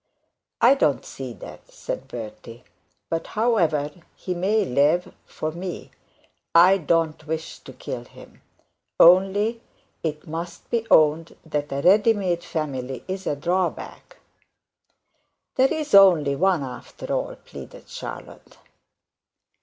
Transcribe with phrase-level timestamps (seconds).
[0.61, 2.63] 'I don't see that,' said Bertie.
[3.07, 5.91] 'But however, he may live for me
[6.55, 8.41] I don't wish to kill him;
[8.99, 9.61] only,
[10.01, 14.17] it must be owned that a ready made family is a drawback.'
[15.53, 18.57] 'There is only one after all,' pleaded Charlotte.